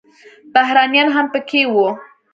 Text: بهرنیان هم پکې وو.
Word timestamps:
بهرنیان 0.53 1.07
هم 1.15 1.25
پکې 1.33 1.61
وو. 1.73 1.87